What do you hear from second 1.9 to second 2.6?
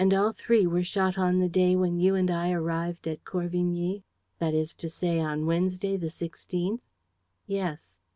you and I